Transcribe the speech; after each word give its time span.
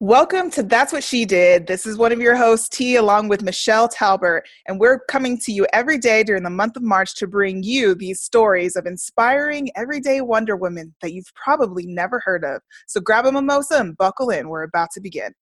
Welcome 0.00 0.52
to 0.52 0.62
That's 0.62 0.92
What 0.92 1.02
She 1.02 1.24
Did. 1.24 1.66
This 1.66 1.84
is 1.84 1.98
one 1.98 2.12
of 2.12 2.20
your 2.20 2.36
hosts, 2.36 2.68
T, 2.68 2.94
along 2.94 3.26
with 3.26 3.42
Michelle 3.42 3.88
Talbert, 3.88 4.42
and 4.68 4.78
we're 4.78 5.00
coming 5.00 5.36
to 5.38 5.50
you 5.50 5.66
every 5.72 5.98
day 5.98 6.22
during 6.22 6.44
the 6.44 6.50
month 6.50 6.76
of 6.76 6.84
March 6.84 7.16
to 7.16 7.26
bring 7.26 7.64
you 7.64 7.96
these 7.96 8.22
stories 8.22 8.76
of 8.76 8.86
inspiring 8.86 9.70
everyday 9.74 10.20
Wonder 10.20 10.54
Women 10.54 10.94
that 11.02 11.14
you've 11.14 11.34
probably 11.34 11.84
never 11.84 12.22
heard 12.24 12.44
of. 12.44 12.62
So 12.86 13.00
grab 13.00 13.26
a 13.26 13.32
mimosa 13.32 13.80
and 13.80 13.96
buckle 13.96 14.30
in. 14.30 14.48
We're 14.48 14.62
about 14.62 14.90
to 14.92 15.00
begin. 15.00 15.32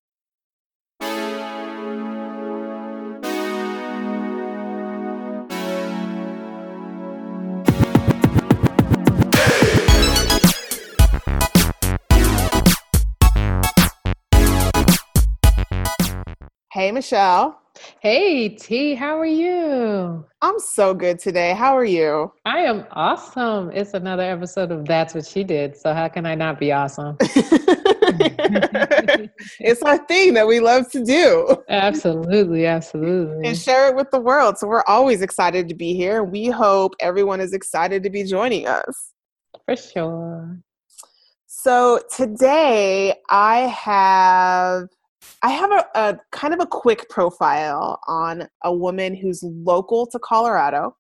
Hey, 16.77 16.93
Michelle. 16.93 17.59
Hey, 18.01 18.51
T, 18.51 18.95
how 18.95 19.19
are 19.19 19.25
you? 19.25 20.27
I'm 20.43 20.59
so 20.59 20.93
good 20.93 21.19
today. 21.19 21.55
How 21.55 21.75
are 21.75 21.87
you? 21.87 22.31
I 22.45 22.59
am 22.59 22.85
awesome. 22.91 23.71
It's 23.73 23.95
another 23.95 24.25
episode 24.25 24.71
of 24.71 24.85
That's 24.85 25.15
What 25.15 25.25
She 25.25 25.43
Did. 25.43 25.75
So, 25.75 25.95
how 25.95 26.09
can 26.09 26.27
I 26.27 26.35
not 26.35 26.61
be 26.61 26.73
awesome? 26.73 27.17
it's 29.59 29.83
our 29.85 29.97
thing 30.05 30.35
that 30.35 30.47
we 30.47 30.61
love 30.61 30.91
to 30.91 31.03
do. 31.03 31.65
Absolutely, 31.71 32.67
absolutely. 32.67 33.49
And 33.49 33.57
share 33.57 33.89
it 33.89 33.97
with 33.97 34.11
the 34.11 34.21
world. 34.21 34.59
So, 34.59 34.67
we're 34.69 34.85
always 34.87 35.23
excited 35.23 35.71
to 35.71 35.75
be 35.75 35.95
here. 35.95 36.25
We 36.25 36.49
hope 36.49 36.93
everyone 37.01 37.41
is 37.41 37.55
excited 37.55 38.03
to 38.03 38.11
be 38.11 38.23
joining 38.25 38.67
us. 38.67 39.15
For 39.65 39.77
sure. 39.77 40.59
So, 41.47 42.03
today 42.15 43.15
I 43.31 43.61
have 43.61 44.89
I 45.43 45.51
have 45.51 45.71
a, 45.71 45.87
a, 45.95 46.19
kind 46.33 46.55
of 46.55 46.61
a 46.61 46.67
quick 46.67 47.09
profile 47.09 48.01
on 48.07 48.49
a 48.65 48.75
woman 48.75 49.15
who's 49.15 49.43
local 49.43 50.07
to 50.09 50.19
Colorado, 50.19 50.97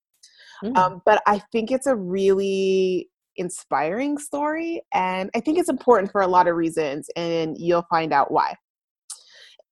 mm. 0.62 0.76
um, 0.76 1.02
but 1.04 1.22
I 1.26 1.40
think 1.52 1.70
it's 1.70 1.86
a 1.86 1.96
really 1.96 3.08
inspiring 3.36 4.18
story, 4.18 4.82
and 4.92 5.30
I 5.34 5.40
think 5.40 5.58
it's 5.58 5.68
important 5.68 6.12
for 6.12 6.22
a 6.22 6.26
lot 6.26 6.48
of 6.48 6.56
reasons, 6.56 7.08
and 7.16 7.56
you'll 7.58 7.86
find 7.90 8.12
out 8.12 8.30
why. 8.30 8.54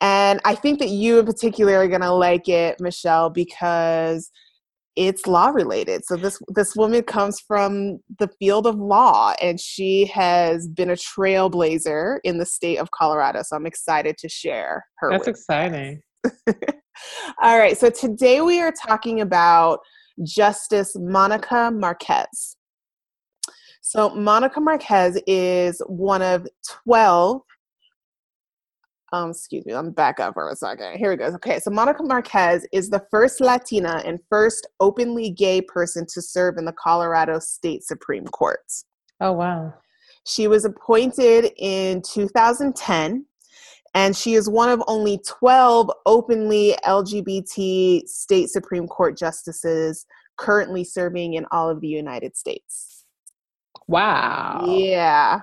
And 0.00 0.40
I 0.44 0.54
think 0.54 0.80
that 0.80 0.90
you 0.90 1.18
in 1.18 1.26
particular 1.26 1.78
are 1.78 1.88
going 1.88 2.00
to 2.00 2.12
like 2.12 2.48
it, 2.48 2.80
Michelle, 2.80 3.30
because 3.30 4.30
it's 4.96 5.26
law 5.26 5.48
related. 5.48 6.04
So 6.04 6.16
this 6.16 6.40
this 6.48 6.76
woman 6.76 7.02
comes 7.02 7.40
from 7.40 7.98
the 8.18 8.28
field 8.38 8.66
of 8.66 8.76
law 8.76 9.34
and 9.40 9.60
she 9.60 10.06
has 10.06 10.68
been 10.68 10.90
a 10.90 10.94
trailblazer 10.94 12.18
in 12.24 12.38
the 12.38 12.46
state 12.46 12.78
of 12.78 12.90
Colorado. 12.92 13.42
So 13.42 13.56
I'm 13.56 13.66
excited 13.66 14.16
to 14.18 14.28
share 14.28 14.84
her. 14.98 15.10
That's 15.10 15.28
exciting. 15.28 16.00
All 17.42 17.58
right. 17.58 17.76
So 17.76 17.90
today 17.90 18.40
we 18.40 18.60
are 18.60 18.72
talking 18.72 19.20
about 19.20 19.80
Justice 20.22 20.92
Monica 20.96 21.70
Marquez. 21.72 22.56
So 23.80 24.10
Monica 24.10 24.60
Marquez 24.60 25.20
is 25.26 25.82
one 25.86 26.22
of 26.22 26.46
12 26.84 27.42
um, 29.14 29.30
excuse 29.30 29.64
me, 29.64 29.72
I'm 29.72 29.92
back 29.92 30.18
up 30.18 30.34
for 30.34 30.48
a 30.48 30.56
second. 30.56 30.96
Here 30.96 31.10
we 31.10 31.16
go. 31.16 31.26
Okay, 31.26 31.60
so 31.60 31.70
Monica 31.70 32.02
Marquez 32.02 32.66
is 32.72 32.90
the 32.90 33.04
first 33.10 33.40
Latina 33.40 34.02
and 34.04 34.18
first 34.28 34.66
openly 34.80 35.30
gay 35.30 35.60
person 35.60 36.04
to 36.12 36.20
serve 36.20 36.56
in 36.58 36.64
the 36.64 36.72
Colorado 36.72 37.38
State 37.38 37.84
Supreme 37.84 38.26
Court. 38.26 38.64
Oh, 39.20 39.32
wow. 39.32 39.72
She 40.26 40.48
was 40.48 40.64
appointed 40.64 41.52
in 41.58 42.02
2010, 42.02 43.24
and 43.94 44.16
she 44.16 44.34
is 44.34 44.48
one 44.48 44.68
of 44.68 44.82
only 44.88 45.20
12 45.26 45.90
openly 46.06 46.74
LGBT 46.84 48.08
state 48.08 48.48
Supreme 48.48 48.88
Court 48.88 49.16
justices 49.16 50.06
currently 50.36 50.82
serving 50.82 51.34
in 51.34 51.46
all 51.52 51.70
of 51.70 51.80
the 51.80 51.88
United 51.88 52.36
States. 52.36 53.04
Wow. 53.86 54.64
Yeah 54.66 55.42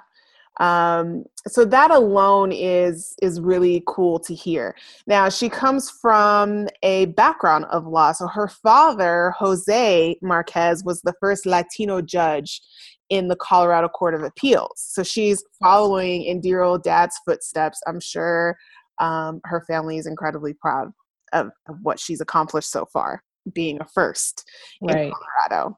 um, 0.59 1.23
so 1.47 1.65
that 1.65 1.91
alone 1.91 2.51
is 2.51 3.15
is 3.21 3.39
really 3.39 3.83
cool 3.87 4.19
to 4.19 4.35
hear. 4.35 4.75
Now 5.07 5.29
she 5.29 5.49
comes 5.49 5.89
from 5.89 6.67
a 6.83 7.05
background 7.05 7.65
of 7.65 7.87
law. 7.87 8.11
So 8.11 8.27
her 8.27 8.47
father 8.47 9.33
jose 9.37 10.17
marquez 10.21 10.83
was 10.83 11.01
the 11.01 11.13
first 11.19 11.45
latino 11.45 12.01
judge 12.01 12.61
in 13.09 13.27
the 13.27 13.35
colorado 13.35 13.87
court 13.87 14.13
of 14.13 14.23
appeals. 14.23 14.73
So 14.75 15.03
she's 15.03 15.43
following 15.61 16.23
in 16.23 16.41
dear 16.41 16.61
old 16.61 16.83
dad's 16.83 17.19
footsteps. 17.25 17.81
I'm 17.87 17.99
sure 17.99 18.57
um, 18.99 19.41
her 19.45 19.63
family 19.67 19.97
is 19.97 20.07
incredibly 20.07 20.53
proud 20.53 20.91
of, 21.33 21.49
of, 21.67 21.77
what 21.81 21.99
she's 21.99 22.21
accomplished 22.21 22.69
so 22.69 22.85
far 22.85 23.23
being 23.53 23.81
a 23.81 23.85
first 23.85 24.43
right. 24.81 25.05
in 25.05 25.11
colorado 25.11 25.77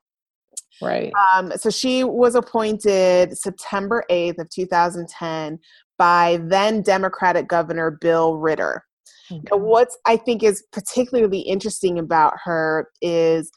Right. 0.81 1.11
Um, 1.33 1.51
so 1.55 1.69
she 1.69 2.03
was 2.03 2.35
appointed 2.35 3.37
September 3.37 4.03
8th 4.09 4.39
of 4.39 4.49
2010 4.49 5.59
by 5.97 6.39
then 6.43 6.81
Democratic 6.81 7.47
Governor 7.47 7.91
Bill 7.91 8.37
Ritter. 8.37 8.83
Mm-hmm. 9.31 9.45
Now, 9.51 9.57
what's 9.57 9.97
I 10.05 10.17
think 10.17 10.43
is 10.43 10.63
particularly 10.71 11.39
interesting 11.39 11.99
about 11.99 12.33
her 12.43 12.89
is 13.01 13.51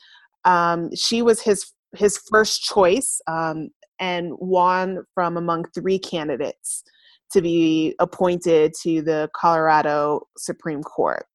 um, 0.45 0.95
she 0.95 1.23
was 1.23 1.41
his 1.41 1.73
his 1.97 2.19
first 2.31 2.63
choice 2.63 3.21
um, 3.27 3.71
and 3.99 4.33
one 4.39 5.05
from 5.15 5.37
among 5.37 5.65
three 5.75 5.99
candidates 5.99 6.85
to 7.33 7.41
be 7.41 7.95
appointed 7.99 8.75
to 8.83 9.03
the 9.03 9.29
Colorado 9.35 10.27
Supreme 10.37 10.83
Court. 10.83 11.27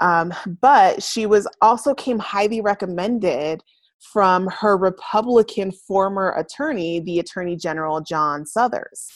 Um, 0.00 0.34
but 0.60 1.02
she 1.02 1.24
was 1.24 1.48
also 1.62 1.94
came 1.94 2.18
highly 2.18 2.60
recommended 2.60 3.62
from 4.00 4.46
her 4.48 4.76
Republican 4.76 5.72
former 5.72 6.32
attorney, 6.32 7.00
the 7.00 7.18
Attorney 7.18 7.56
General 7.56 8.00
John 8.00 8.46
Suthers. 8.46 9.10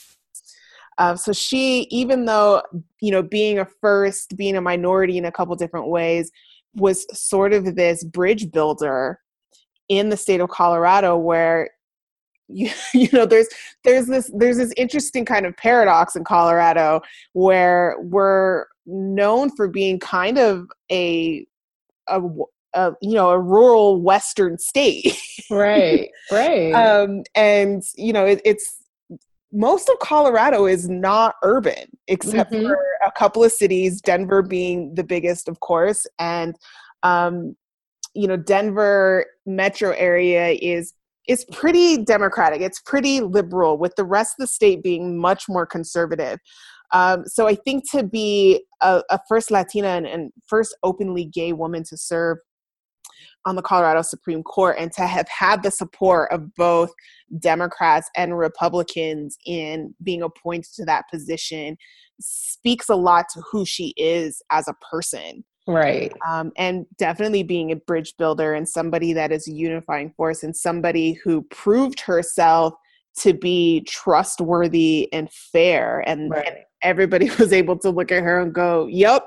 Uh, 0.99 1.17
so 1.17 1.33
she, 1.33 1.87
even 1.91 2.27
though 2.27 2.63
you 3.01 3.11
know, 3.11 3.23
being 3.23 3.59
a 3.59 3.67
first, 3.81 4.37
being 4.37 4.57
a 4.57 4.61
minority 4.61 5.17
in 5.17 5.25
a 5.25 5.33
couple 5.33 5.57
different 5.57 5.89
ways, 5.89 6.31
was 6.75 7.07
sort 7.19 7.53
of 7.53 7.75
this 7.75 8.05
bridge 8.05 8.51
builder 8.51 9.19
in 9.89 10.09
the 10.09 10.17
state 10.17 10.41
of 10.41 10.51
Colorado, 10.51 11.17
where 11.17 11.71
you, 12.49 12.71
you 12.95 13.09
know 13.12 13.27
there's 13.27 13.49
there's 13.85 14.07
this 14.07 14.31
there's 14.35 14.59
this 14.59 14.73
interesting 14.77 15.25
kind 15.25 15.47
of 15.47 15.57
paradox 15.57 16.17
in 16.17 16.25
Colorado 16.25 17.01
where 17.33 17.97
we're 18.01 18.67
known 18.87 19.55
for 19.57 19.69
being 19.69 19.99
kind 19.99 20.39
of 20.39 20.67
a 20.91 21.47
a, 22.09 22.21
a 22.75 22.92
you 23.00 23.14
know 23.14 23.31
a 23.31 23.38
rural 23.38 24.00
western 24.00 24.58
state. 24.58 25.16
Right 25.50 26.10
right. 26.32 26.72
Um 26.72 27.22
and 27.34 27.82
you 27.97 28.12
know 28.12 28.26
it, 28.26 28.41
it's 28.44 28.76
most 29.53 29.88
of 29.88 29.98
colorado 29.98 30.66
is 30.66 30.88
not 30.88 31.34
urban 31.42 31.88
except 32.06 32.53
mm-hmm. 32.53 32.66
for 32.66 32.78
a 33.04 33.10
couple 33.10 33.42
of 33.42 33.50
cities 33.50 34.00
denver 34.00 34.42
being 34.42 34.94
the 34.94 35.04
biggest 35.04 35.48
of 35.48 35.60
course. 35.60 36.06
And 36.19 36.56
um 37.03 37.56
you 38.14 38.26
know 38.26 38.36
denver 38.36 39.26
metro 39.47 39.91
area 39.92 40.50
is 40.60 40.94
is 41.28 41.44
pretty 41.52 42.02
democratic. 42.02 42.60
It's 42.60 42.81
pretty 42.81 43.20
liberal 43.20 43.78
with 43.78 43.94
the 43.97 44.04
rest 44.04 44.34
of 44.34 44.42
the 44.42 44.47
state 44.48 44.82
being 44.82 45.16
much 45.16 45.44
more 45.48 45.64
conservative. 45.64 46.38
Um, 46.92 47.25
so 47.26 47.47
I 47.47 47.54
think 47.54 47.88
to 47.92 48.02
be 48.02 48.64
a, 48.81 49.02
a 49.10 49.20
first 49.28 49.50
Latina 49.50 49.88
and, 49.88 50.06
and, 50.06 50.32
first 50.48 50.76
openly 50.82 51.25
gay 51.25 51.52
woman 51.52 51.84
to 51.84 51.97
serve 51.97 52.38
on 53.47 53.56
the 53.56 53.62
Colorado 53.62 54.03
Supreme 54.03 54.43
Court 54.43 54.77
and 54.78 54.93
to 54.93 55.06
have 55.06 55.28
had 55.28 55.62
the 55.62 55.71
support 55.71 56.31
of 56.33 56.55
both 56.55 56.91
Democrats 57.39 58.11
and 58.17 58.37
Republicans 58.37 59.37
in 59.47 59.95
being 60.03 60.23
appointed 60.23 60.73
to 60.75 60.84
that 60.84 61.05
position 61.11 61.77
speaks 62.21 62.89
a 62.89 62.95
lot 62.95 63.27
to 63.33 63.43
who 63.50 63.64
she 63.64 63.94
is 63.97 64.43
as 64.50 64.69
a 64.69 64.75
person. 64.91 65.44
Right. 65.67 66.12
Um, 66.29 66.53
and 66.56 66.87
definitely 66.99 67.43
being 67.43 67.70
a 67.70 67.76
bridge 67.76 68.14
builder 68.19 68.55
and 68.55 68.69
somebody 68.69 69.12
that 69.12 69.31
is 69.31 69.47
a 69.47 69.53
unifying 69.53 70.12
force 70.17 70.43
and 70.43 70.56
somebody 70.56 71.12
who 71.25 71.43
proved 71.50 72.00
herself 72.00 72.75
to 73.19 73.32
be 73.32 73.82
trustworthy 73.82 75.12
and 75.12 75.31
fair. 75.31 76.00
And, 76.06 76.31
right. 76.31 76.47
and 76.47 76.56
everybody 76.82 77.31
was 77.38 77.53
able 77.53 77.79
to 77.79 77.91
look 77.91 78.11
at 78.11 78.23
her 78.23 78.41
and 78.41 78.53
go, 78.53 78.87
Yep, 78.87 79.26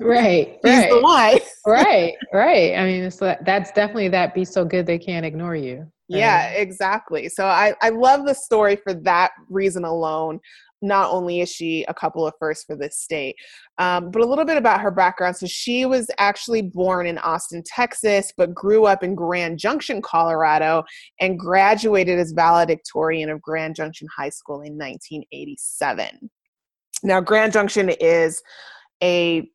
right 0.00 0.58
he's 0.64 0.72
right. 0.72 0.90
the 0.90 1.00
why 1.00 1.40
right 1.66 2.14
right 2.32 2.74
i 2.76 2.84
mean 2.84 3.02
that's 3.02 3.72
definitely 3.72 4.08
that 4.08 4.34
be 4.34 4.44
so 4.44 4.64
good 4.64 4.86
they 4.86 4.98
can't 4.98 5.26
ignore 5.26 5.54
you 5.54 5.78
right? 5.78 5.88
yeah 6.08 6.48
exactly 6.48 7.28
so 7.28 7.46
i 7.46 7.74
i 7.82 7.88
love 7.88 8.26
the 8.26 8.34
story 8.34 8.76
for 8.76 8.94
that 8.94 9.30
reason 9.48 9.84
alone 9.84 10.40
not 10.82 11.10
only 11.10 11.40
is 11.40 11.48
she 11.48 11.84
a 11.84 11.94
couple 11.94 12.26
of 12.26 12.34
firsts 12.38 12.64
for 12.64 12.76
this 12.76 12.98
state, 12.98 13.36
um, 13.78 14.10
but 14.10 14.20
a 14.20 14.26
little 14.26 14.44
bit 14.44 14.56
about 14.56 14.80
her 14.80 14.90
background. 14.90 15.36
So 15.36 15.46
she 15.46 15.86
was 15.86 16.10
actually 16.18 16.62
born 16.62 17.06
in 17.06 17.18
Austin, 17.18 17.62
Texas, 17.64 18.32
but 18.36 18.52
grew 18.52 18.84
up 18.84 19.02
in 19.02 19.14
Grand 19.14 19.58
Junction, 19.58 20.02
Colorado, 20.02 20.82
and 21.20 21.38
graduated 21.38 22.18
as 22.18 22.32
valedictorian 22.32 23.30
of 23.30 23.40
Grand 23.40 23.76
Junction 23.76 24.08
High 24.14 24.30
School 24.30 24.56
in 24.56 24.76
1987. 24.76 26.30
Now, 27.04 27.20
Grand 27.20 27.52
Junction 27.52 27.88
is 27.88 28.42
a 29.02 29.48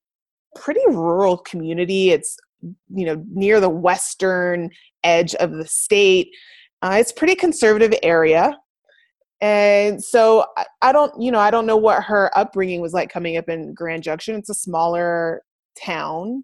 pretty 0.57 0.81
rural 0.87 1.37
community. 1.37 2.11
It's 2.11 2.37
you 2.61 3.05
know 3.05 3.23
near 3.29 3.59
the 3.59 3.69
western 3.69 4.69
edge 5.03 5.35
of 5.35 5.53
the 5.53 5.65
state. 5.65 6.29
Uh, 6.81 6.97
it's 6.99 7.11
pretty 7.11 7.35
conservative 7.35 7.93
area, 8.03 8.57
and 9.41 10.03
so 10.03 10.45
I, 10.57 10.65
I 10.81 10.91
don't 10.91 11.19
you 11.21 11.31
know 11.31 11.39
I 11.39 11.51
don't 11.51 11.65
know 11.65 11.77
what 11.77 12.03
her 12.03 12.31
upbringing 12.37 12.81
was 12.81 12.93
like 12.93 13.09
coming 13.09 13.37
up 13.37 13.49
in 13.49 13.73
Grand 13.73 14.03
Junction. 14.03 14.35
It's 14.35 14.49
a 14.49 14.55
smaller 14.55 15.41
town. 15.81 16.43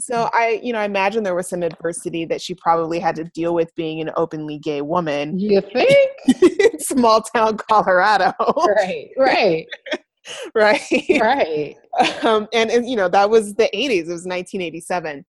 So 0.00 0.14
mm. 0.14 0.30
I, 0.32 0.60
you 0.62 0.72
know, 0.72 0.78
I 0.78 0.84
imagine 0.84 1.22
there 1.22 1.34
was 1.34 1.48
some 1.48 1.62
adversity 1.62 2.24
that 2.24 2.40
she 2.40 2.54
probably 2.54 2.98
had 2.98 3.14
to 3.16 3.24
deal 3.24 3.52
with 3.52 3.74
being 3.74 4.00
an 4.00 4.10
openly 4.16 4.58
gay 4.58 4.80
woman. 4.80 5.38
You 5.38 5.60
think? 5.60 6.80
Small 6.80 7.20
town 7.20 7.58
Colorado. 7.58 8.32
Right, 8.66 9.10
right. 9.18 9.66
right 10.54 10.80
right 11.20 11.76
um, 12.22 12.48
and, 12.52 12.70
and 12.70 12.88
you 12.88 12.96
know 12.96 13.08
that 13.08 13.28
was 13.28 13.54
the 13.54 13.68
80s 13.74 13.90
it 13.90 14.08
was 14.08 14.26
1987 14.26 15.24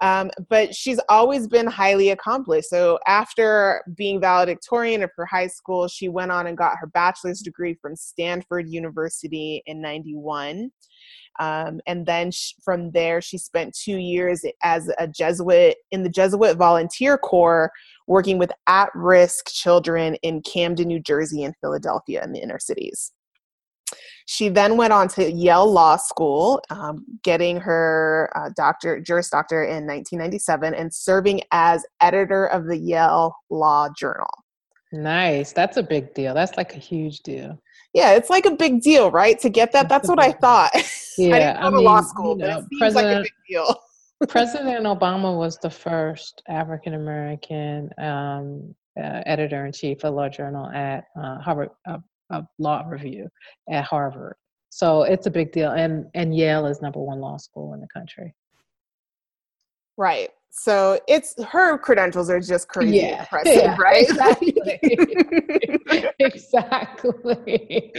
um, 0.00 0.30
but 0.48 0.74
she's 0.74 1.00
always 1.08 1.46
been 1.46 1.66
highly 1.66 2.10
accomplished. 2.10 2.68
So 2.68 2.98
after 3.06 3.82
being 3.96 4.20
valedictorian 4.20 5.02
of 5.02 5.10
her 5.16 5.24
high 5.24 5.46
school 5.46 5.88
she 5.88 6.08
went 6.08 6.30
on 6.30 6.46
and 6.46 6.58
got 6.58 6.76
her 6.78 6.86
bachelor's 6.88 7.40
degree 7.40 7.74
from 7.80 7.96
stanford 7.96 8.68
university 8.68 9.62
in 9.66 9.80
91 9.80 10.70
um, 11.40 11.80
and 11.86 12.06
then 12.06 12.30
sh- 12.30 12.52
from 12.62 12.90
there 12.92 13.20
she 13.20 13.38
spent 13.38 13.76
two 13.76 13.96
years 13.96 14.44
as 14.62 14.90
a 14.98 15.08
jesuit 15.08 15.76
in 15.90 16.02
the 16.02 16.08
jesuit 16.08 16.56
volunteer 16.56 17.16
corps 17.16 17.70
working 18.06 18.38
with 18.38 18.52
at-risk 18.66 19.46
children 19.48 20.14
in 20.16 20.42
camden 20.42 20.88
new 20.88 21.00
jersey 21.00 21.44
and 21.44 21.54
philadelphia 21.60 22.22
in 22.22 22.32
the 22.32 22.40
inner 22.40 22.58
cities 22.58 23.12
she 24.26 24.48
then 24.48 24.76
went 24.76 24.92
on 24.92 25.08
to 25.08 25.30
Yale 25.30 25.70
Law 25.70 25.96
School, 25.96 26.62
um, 26.70 27.04
getting 27.22 27.58
her 27.60 28.30
uh, 28.34 28.50
doctor, 28.56 29.00
Juris 29.00 29.28
Doctor 29.28 29.64
in 29.64 29.86
1997, 29.86 30.74
and 30.74 30.92
serving 30.92 31.42
as 31.52 31.84
editor 32.00 32.46
of 32.46 32.66
the 32.66 32.76
Yale 32.76 33.36
Law 33.50 33.88
Journal. 33.96 34.30
Nice. 34.92 35.52
That's 35.52 35.76
a 35.76 35.82
big 35.82 36.14
deal. 36.14 36.34
That's 36.34 36.56
like 36.56 36.74
a 36.74 36.78
huge 36.78 37.20
deal. 37.20 37.60
Yeah, 37.92 38.14
it's 38.14 38.30
like 38.30 38.46
a 38.46 38.54
big 38.56 38.80
deal, 38.80 39.10
right? 39.10 39.38
To 39.40 39.48
get 39.48 39.72
that, 39.72 39.88
that's, 39.88 40.08
what 40.08 40.20
I 40.20 40.32
thought. 40.32 40.72
Yeah, 41.16 41.36
I 41.36 41.38
didn't 41.38 41.54
go 41.54 41.60
I 41.60 41.70
to 41.70 41.76
mean, 41.76 41.84
law 41.84 42.00
school, 42.00 42.36
you 42.36 42.44
know, 42.44 42.54
but 42.56 42.64
it 42.72 42.78
seems 42.80 42.94
like 42.96 43.06
a 43.06 43.22
big 43.22 43.32
deal. 43.48 43.80
President 44.28 44.84
Obama 44.84 45.38
was 45.38 45.58
the 45.58 45.70
first 45.70 46.42
African 46.48 46.94
American 46.94 47.88
um, 47.98 48.74
uh, 48.98 49.22
editor 49.24 49.64
in 49.64 49.70
chief 49.70 50.02
of 50.02 50.14
Law 50.14 50.28
Journal 50.28 50.68
at 50.70 51.04
uh, 51.16 51.38
Harvard 51.38 51.70
uh, 51.86 51.98
a 52.30 52.42
law 52.58 52.84
review 52.88 53.28
at 53.70 53.84
Harvard. 53.84 54.36
So 54.70 55.02
it's 55.02 55.26
a 55.26 55.30
big 55.30 55.52
deal. 55.52 55.70
And 55.70 56.06
and 56.14 56.36
Yale 56.36 56.66
is 56.66 56.82
number 56.82 57.00
one 57.00 57.20
law 57.20 57.36
school 57.36 57.74
in 57.74 57.80
the 57.80 57.86
country. 57.88 58.34
Right. 59.96 60.30
So 60.50 61.00
it's 61.08 61.34
her 61.44 61.78
credentials 61.78 62.30
are 62.30 62.40
just 62.40 62.68
crazy 62.68 62.98
yeah. 62.98 63.20
impressive, 63.20 63.54
yeah, 63.54 63.76
right? 63.76 64.08
Exactly. 64.08 64.54
exactly. 66.20 67.92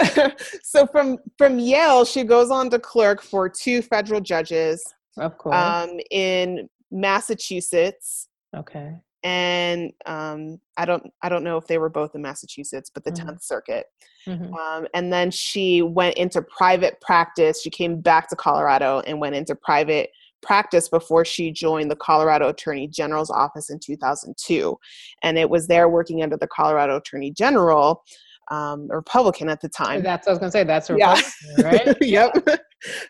so 0.62 0.86
from 0.86 1.18
from 1.36 1.58
Yale, 1.58 2.04
she 2.04 2.24
goes 2.24 2.50
on 2.50 2.70
to 2.70 2.78
clerk 2.78 3.22
for 3.22 3.48
two 3.48 3.82
federal 3.82 4.20
judges. 4.20 4.82
Of 5.18 5.36
course. 5.38 5.56
Um, 5.56 6.00
in 6.10 6.68
Massachusetts. 6.90 8.28
Okay 8.56 8.94
and 9.22 9.92
um, 10.06 10.60
I 10.76 10.84
don't 10.84 11.10
I 11.22 11.28
don't 11.28 11.44
know 11.44 11.56
if 11.56 11.66
they 11.66 11.78
were 11.78 11.88
both 11.88 12.14
in 12.14 12.22
Massachusetts, 12.22 12.90
but 12.92 13.04
the 13.04 13.12
10th 13.12 13.24
mm-hmm. 13.24 13.36
Circuit. 13.40 13.86
Mm-hmm. 14.26 14.54
Um, 14.54 14.86
and 14.94 15.12
then 15.12 15.30
she 15.30 15.82
went 15.82 16.16
into 16.16 16.42
private 16.42 17.00
practice. 17.00 17.62
She 17.62 17.70
came 17.70 18.00
back 18.00 18.28
to 18.30 18.36
Colorado 18.36 19.00
and 19.00 19.20
went 19.20 19.34
into 19.34 19.54
private 19.54 20.10
practice 20.42 20.88
before 20.88 21.24
she 21.24 21.50
joined 21.50 21.90
the 21.90 21.96
Colorado 21.96 22.48
Attorney 22.48 22.88
General's 22.88 23.30
office 23.30 23.70
in 23.70 23.78
2002. 23.78 24.78
And 25.22 25.38
it 25.38 25.48
was 25.48 25.66
there 25.66 25.88
working 25.88 26.22
under 26.22 26.36
the 26.36 26.48
Colorado 26.48 26.96
Attorney 26.96 27.30
General, 27.30 28.02
um, 28.50 28.88
a 28.90 28.96
Republican 28.96 29.48
at 29.48 29.60
the 29.60 29.68
time. 29.68 30.02
That's 30.02 30.26
what 30.26 30.30
I 30.30 30.32
was 30.32 30.38
going 30.38 30.50
to 30.50 30.58
say. 30.58 30.64
That's 30.64 30.90
a 30.90 30.94
Republican, 30.94 31.32
yeah. 31.58 31.66
right? 31.66 31.96
yep. 32.00 32.60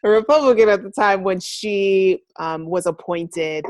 a 0.03 0.09
Republican 0.11 0.69
at 0.69 0.83
the 0.83 0.91
time 0.91 1.23
when 1.23 1.41
she 1.41 2.21
um, 2.39 2.67
was 2.67 2.87
appointed 2.87 3.65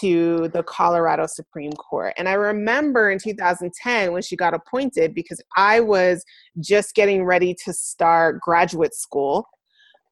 to 0.00 0.48
the 0.48 0.62
Colorado 0.62 1.26
Supreme 1.26 1.72
Court. 1.72 2.14
And 2.16 2.28
I 2.28 2.32
remember 2.32 3.10
in 3.10 3.18
2010 3.18 4.12
when 4.12 4.22
she 4.22 4.36
got 4.36 4.54
appointed 4.54 5.14
because 5.14 5.40
I 5.56 5.80
was 5.80 6.24
just 6.60 6.94
getting 6.94 7.24
ready 7.24 7.54
to 7.64 7.72
start 7.72 8.40
graduate 8.40 8.94
school. 8.94 9.46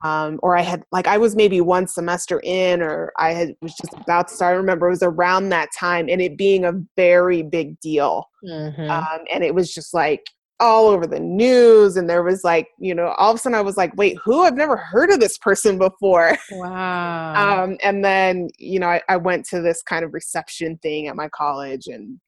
Um, 0.02 0.40
or 0.42 0.56
I 0.56 0.62
had 0.62 0.82
like 0.92 1.06
I 1.06 1.18
was 1.18 1.36
maybe 1.36 1.60
one 1.60 1.86
semester 1.86 2.40
in, 2.42 2.80
or 2.80 3.12
I 3.18 3.34
had 3.34 3.54
was 3.60 3.74
just 3.74 3.92
about 3.92 4.28
to 4.28 4.34
start. 4.34 4.54
I 4.54 4.56
remember 4.56 4.86
it 4.86 4.92
was 4.92 5.02
around 5.02 5.50
that 5.50 5.68
time, 5.78 6.08
and 6.08 6.22
it 6.22 6.38
being 6.38 6.64
a 6.64 6.72
very 6.96 7.42
big 7.42 7.78
deal. 7.80 8.24
Mm-hmm. 8.42 8.90
Um, 8.90 9.18
and 9.30 9.44
it 9.44 9.54
was 9.54 9.74
just 9.74 9.92
like 9.92 10.22
all 10.60 10.88
over 10.88 11.06
the 11.06 11.18
news 11.18 11.96
and 11.96 12.08
there 12.08 12.22
was 12.22 12.44
like 12.44 12.68
you 12.78 12.94
know 12.94 13.08
all 13.16 13.30
of 13.30 13.36
a 13.36 13.38
sudden 13.38 13.58
i 13.58 13.62
was 13.62 13.76
like 13.76 13.96
wait 13.96 14.16
who? 14.24 14.42
I've 14.42 14.56
never 14.56 14.76
heard 14.76 15.10
of 15.10 15.20
this 15.20 15.38
person 15.38 15.78
before. 15.78 16.36
Wow. 16.52 17.64
Um, 17.64 17.78
and 17.82 18.04
then 18.04 18.48
you 18.58 18.78
know 18.80 18.88
I, 18.88 19.00
I, 19.08 19.16
went 19.16 19.46
to 19.46 19.60
this 19.60 19.82
kind 19.82 20.04
of 20.04 20.12
reception 20.12 20.78
thing 20.78 21.08
at 21.08 21.16
my 21.16 21.28
college 21.28 21.86
and 21.86 22.18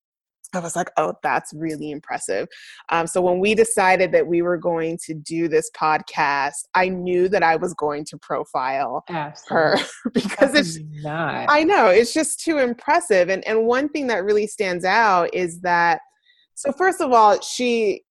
i 0.55 0.59
was 0.59 0.75
like 0.77 0.91
oh 0.97 1.13
that's 1.23 1.53
really 1.53 1.91
impressive. 1.91 2.49
Um, 2.89 3.07
so 3.07 3.21
when 3.21 3.41
we 3.41 3.55
decided 3.55 4.13
that 4.13 4.27
we 4.27 4.43
were 4.43 4.57
going 4.57 4.99
to 5.05 5.15
do 5.15 5.49
this 5.49 5.71
podcast 5.77 6.65
i 6.75 6.89
knew 6.89 7.29
that 7.29 7.43
i 7.43 7.57
was 7.57 7.75
going 7.75 8.05
to 8.07 8.19
profile 8.19 9.05
Absolutely. 9.09 9.83
her 9.83 10.11
because 10.15 10.53
that's 10.53 10.77
it's 10.77 10.85
not 11.03 11.47
i 11.49 11.63
know 11.63 11.89
it's 11.89 12.15
just 12.15 12.41
too 12.41 12.59
impressive 12.59 13.29
and 13.29 13.47
and 13.47 13.67
one 13.67 13.89
thing 13.89 14.07
that 14.07 14.25
really 14.25 14.47
stands 14.47 14.85
out 14.85 15.33
is 15.35 15.61
that 15.61 16.01
so 16.55 16.73
first 16.73 17.01
of 17.01 17.13
all, 17.13 17.41
she 17.41 18.03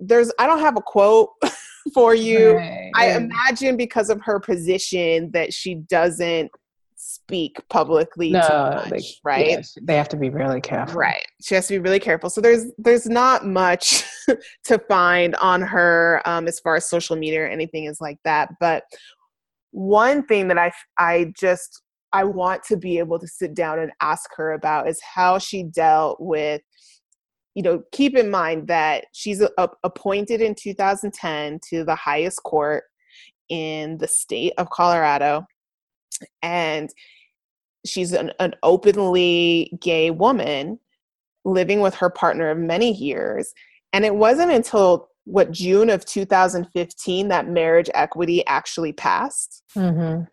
there's 0.00 0.32
I 0.38 0.46
don't 0.46 0.60
have 0.60 0.76
a 0.76 0.82
quote 0.82 1.30
for 1.94 2.14
you. 2.14 2.56
Right, 2.56 2.90
I 2.94 3.16
imagine 3.16 3.76
because 3.76 4.10
of 4.10 4.20
her 4.22 4.40
position 4.40 5.30
that 5.32 5.52
she 5.52 5.76
doesn't 5.76 6.50
speak 6.96 7.56
publicly 7.68 8.30
no, 8.30 8.38
much, 8.40 8.90
they, 8.90 9.02
right? 9.24 9.48
Yeah, 9.48 9.62
they 9.82 9.96
have 9.96 10.08
to 10.10 10.16
be 10.16 10.28
really 10.28 10.60
careful. 10.60 10.98
Right. 10.98 11.24
She 11.42 11.54
has 11.54 11.66
to 11.68 11.74
be 11.74 11.78
really 11.78 11.98
careful. 11.98 12.30
So 12.30 12.40
there's 12.40 12.66
there's 12.78 13.06
not 13.06 13.46
much 13.46 14.04
to 14.64 14.78
find 14.88 15.34
on 15.36 15.62
her 15.62 16.22
um, 16.26 16.46
as 16.46 16.60
far 16.60 16.76
as 16.76 16.88
social 16.88 17.16
media 17.16 17.42
or 17.42 17.46
anything 17.46 17.84
is 17.84 18.00
like 18.00 18.18
that. 18.24 18.50
But 18.60 18.84
one 19.70 20.24
thing 20.24 20.48
that 20.48 20.58
I 20.58 20.72
I 20.98 21.32
just 21.38 21.82
I 22.12 22.24
want 22.24 22.62
to 22.64 22.76
be 22.76 22.98
able 22.98 23.18
to 23.18 23.26
sit 23.26 23.54
down 23.54 23.78
and 23.78 23.92
ask 24.00 24.28
her 24.36 24.52
about 24.52 24.88
is 24.88 25.00
how 25.02 25.38
she 25.38 25.62
dealt 25.62 26.18
with 26.20 26.60
you 27.54 27.62
know, 27.62 27.82
keep 27.92 28.16
in 28.16 28.30
mind 28.30 28.68
that 28.68 29.06
she's 29.12 29.40
a, 29.40 29.68
appointed 29.82 30.40
in 30.40 30.54
2010 30.54 31.60
to 31.70 31.84
the 31.84 31.94
highest 31.94 32.42
court 32.44 32.84
in 33.48 33.98
the 33.98 34.08
state 34.08 34.52
of 34.58 34.70
Colorado. 34.70 35.44
And 36.42 36.90
she's 37.84 38.12
an, 38.12 38.32
an 38.38 38.54
openly 38.62 39.72
gay 39.80 40.10
woman 40.10 40.78
living 41.44 41.80
with 41.80 41.94
her 41.96 42.10
partner 42.10 42.50
of 42.50 42.58
many 42.58 42.92
years. 42.92 43.52
And 43.92 44.04
it 44.04 44.14
wasn't 44.14 44.52
until 44.52 45.08
what 45.24 45.50
June 45.50 45.90
of 45.90 46.04
2015 46.04 47.28
that 47.28 47.48
marriage 47.48 47.90
equity 47.94 48.46
actually 48.46 48.92
passed. 48.92 49.62
Mm-hmm. 49.76 50.24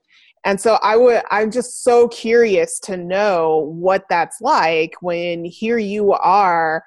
And 0.46 0.62
so 0.62 0.80
I 0.82 0.96
would 0.96 1.24
I'm 1.32 1.52
just 1.52 1.84
so 1.84 2.08
curious 2.08 2.80
to 2.82 2.96
know 2.96 3.70
what 3.74 4.06
that's 4.10 4.40
like 4.40 4.94
when 5.02 5.44
here 5.44 5.78
you 5.78 6.14
are 6.14 6.84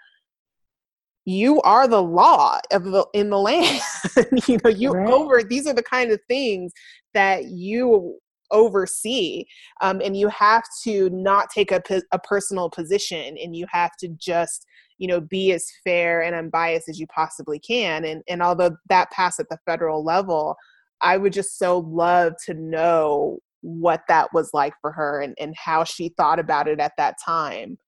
you 1.24 1.60
are 1.62 1.86
the 1.86 2.02
law 2.02 2.58
of 2.72 2.84
the 2.84 3.06
in 3.12 3.30
the 3.30 3.38
land 3.38 3.80
you 4.48 4.58
know 4.64 4.70
you 4.70 4.90
right. 4.90 5.10
over 5.10 5.42
these 5.42 5.66
are 5.66 5.74
the 5.74 5.82
kind 5.82 6.10
of 6.10 6.20
things 6.28 6.72
that 7.14 7.46
you 7.46 8.18
oversee 8.50 9.44
um, 9.80 10.00
and 10.00 10.16
you 10.16 10.28
have 10.28 10.64
to 10.82 11.08
not 11.10 11.48
take 11.50 11.70
a, 11.70 11.82
a 12.12 12.18
personal 12.18 12.68
position 12.68 13.36
and 13.38 13.54
you 13.54 13.66
have 13.70 13.92
to 13.98 14.08
just 14.18 14.66
you 14.98 15.06
know 15.06 15.20
be 15.20 15.52
as 15.52 15.66
fair 15.84 16.22
and 16.22 16.34
unbiased 16.34 16.88
as 16.88 16.98
you 16.98 17.06
possibly 17.06 17.58
can 17.58 18.04
and 18.04 18.22
and 18.28 18.42
although 18.42 18.76
that 18.88 19.10
passed 19.10 19.40
at 19.40 19.48
the 19.50 19.58
federal 19.66 20.04
level 20.04 20.56
i 21.00 21.16
would 21.16 21.32
just 21.32 21.58
so 21.58 21.78
love 21.78 22.32
to 22.44 22.54
know 22.54 23.38
what 23.62 24.02
that 24.08 24.28
was 24.32 24.50
like 24.54 24.72
for 24.80 24.90
her 24.90 25.20
and, 25.20 25.34
and 25.38 25.54
how 25.56 25.84
she 25.84 26.08
thought 26.16 26.38
about 26.38 26.66
it 26.66 26.80
at 26.80 26.92
that 26.96 27.16
time 27.24 27.78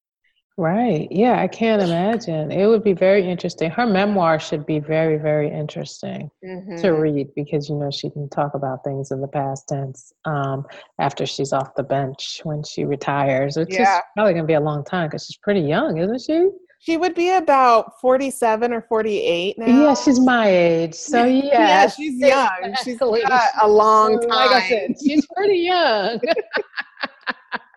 Right. 0.58 1.08
Yeah, 1.10 1.40
I 1.40 1.48
can't 1.48 1.80
imagine. 1.80 2.50
It 2.50 2.66
would 2.66 2.84
be 2.84 2.92
very 2.92 3.26
interesting. 3.28 3.70
Her 3.70 3.86
memoir 3.86 4.38
should 4.38 4.66
be 4.66 4.80
very, 4.80 5.16
very 5.16 5.50
interesting 5.50 6.30
mm-hmm. 6.44 6.76
to 6.76 6.90
read 6.90 7.34
because 7.34 7.70
you 7.70 7.76
know 7.76 7.90
she 7.90 8.10
can 8.10 8.28
talk 8.28 8.54
about 8.54 8.84
things 8.84 9.10
in 9.10 9.22
the 9.22 9.28
past 9.28 9.68
tense 9.68 10.12
um, 10.26 10.66
after 10.98 11.24
she's 11.24 11.54
off 11.54 11.74
the 11.74 11.82
bench 11.82 12.42
when 12.44 12.62
she 12.62 12.84
retires, 12.84 13.56
which 13.56 13.72
yeah. 13.72 13.96
is 13.96 14.02
probably 14.14 14.34
going 14.34 14.44
to 14.44 14.48
be 14.48 14.54
a 14.54 14.60
long 14.60 14.84
time 14.84 15.08
because 15.08 15.24
she's 15.24 15.38
pretty 15.38 15.62
young, 15.62 15.96
isn't 15.96 16.20
she? 16.20 16.50
She 16.80 16.96
would 16.98 17.14
be 17.14 17.30
about 17.30 18.00
47 18.00 18.72
or 18.72 18.82
48 18.82 19.58
now. 19.58 19.66
Yeah, 19.66 19.94
she's 19.94 20.20
my 20.20 20.48
age. 20.48 20.94
So 20.94 21.24
yeah. 21.24 21.44
yeah, 21.44 21.88
she's 21.88 22.18
young. 22.18 22.74
She's 22.84 22.98
got 22.98 23.50
a 23.62 23.68
long 23.68 24.20
time. 24.20 24.28
Like 24.28 24.50
I 24.50 24.68
said, 24.68 24.96
she's 25.02 25.26
pretty 25.34 25.60
young. 25.60 26.20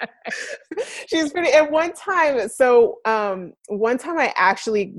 she's 1.08 1.32
pretty 1.32 1.52
at 1.52 1.70
one 1.70 1.94
time 1.94 2.48
so 2.50 2.98
um 3.06 3.54
one 3.68 3.98
time 3.98 4.18
i 4.18 4.34
actually 4.36 4.94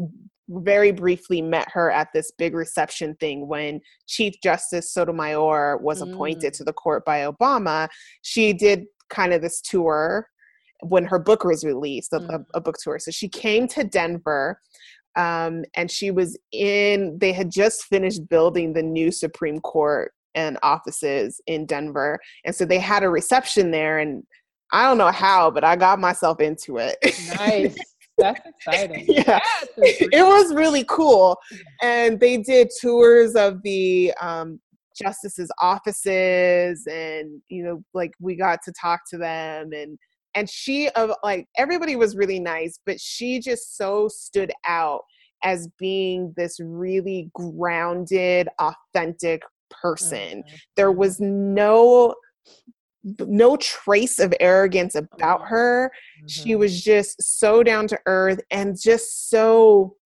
very 0.49 0.92
briefly 0.92 1.42
met 1.42 1.68
her 1.73 1.90
at 1.90 2.09
this 2.12 2.30
big 2.38 2.54
reception 2.54 3.16
thing 3.16 3.49
when 3.49 3.80
chief 4.06 4.35
justice 4.42 4.92
sotomayor 4.92 5.76
was 5.78 6.00
appointed 6.00 6.52
mm. 6.52 6.56
to 6.56 6.64
the 6.64 6.73
court 6.73 7.04
by 7.04 7.21
obama 7.21 7.88
she 8.23 8.52
did 8.52 8.85
kind 9.11 9.33
of 9.33 9.42
this 9.42 9.61
tour 9.61 10.28
when 10.83 11.04
her 11.04 11.18
book 11.18 11.45
was 11.45 11.64
released 11.64 12.12
a, 12.12 12.21
mm. 12.21 12.35
a, 12.35 12.59
a 12.59 12.61
book 12.61 12.76
tour 12.83 12.99
so 12.99 13.11
she 13.11 13.28
came 13.28 13.66
to 13.66 13.83
denver 13.85 14.61
um, 15.16 15.64
and 15.75 15.90
she 15.90 16.11
was 16.11 16.38
in 16.52 17.16
they 17.18 17.33
had 17.33 17.50
just 17.50 17.85
finished 17.85 18.28
building 18.28 18.73
the 18.73 18.83
new 18.83 19.11
supreme 19.11 19.61
court 19.61 20.12
and 20.35 20.59
offices 20.62 21.40
in 21.47 21.66
denver 21.66 22.21
and 22.45 22.54
so 22.54 22.64
they 22.64 22.78
had 22.78 23.02
a 23.02 23.09
reception 23.09 23.71
there 23.71 23.99
and 23.99 24.23
I 24.73 24.87
don't 24.87 24.99
know 24.99 25.11
how, 25.11 25.50
but 25.50 25.64
I 25.64 25.76
got 25.76 25.99
myself 25.99 26.40
into 26.40 26.78
it. 26.78 26.96
Nice. 27.38 27.76
That's 28.18 28.40
exciting. 28.46 29.04
yeah. 29.08 29.40
it 29.76 30.26
was 30.26 30.54
really 30.54 30.85
cool. 30.88 31.38
And 31.82 32.18
they 32.18 32.38
did 32.38 32.70
tours 32.80 33.35
of 33.35 33.62
the 33.62 34.12
um, 34.20 34.58
justices' 34.96 35.50
offices 35.61 36.87
and, 36.87 37.42
you 37.49 37.62
know, 37.62 37.82
like 37.92 38.12
we 38.18 38.35
got 38.35 38.61
to 38.64 38.73
talk 38.80 39.00
to 39.11 39.18
them 39.18 39.73
and 39.73 39.99
and 40.35 40.50
she 40.50 40.90
of 40.90 41.12
like 41.23 41.46
everybody 41.56 41.96
was 41.96 42.14
really 42.14 42.38
nice, 42.38 42.78
but 42.85 43.00
she 43.00 43.40
just 43.40 43.76
so 43.76 44.06
stood 44.06 44.52
out 44.66 45.00
as 45.42 45.68
being 45.78 46.35
this 46.37 46.58
really 46.61 47.30
grounded, 47.35 48.49
authentic 48.58 49.42
person. 49.70 50.42
Mm-hmm. 50.42 50.56
There 50.76 50.92
was 50.92 51.20
no 51.20 52.14
no 53.20 53.56
trace 53.56 54.18
of 54.18 54.34
arrogance 54.40 54.94
about 54.94 55.40
mm-hmm. 55.40 55.48
her. 55.48 55.92
Mm-hmm. 56.18 56.26
She 56.26 56.56
was 56.56 56.82
just 56.82 57.22
so 57.38 57.62
down 57.62 57.86
to 57.88 57.98
earth 58.06 58.40
and 58.50 58.78
just 58.80 59.30
so 59.30 59.96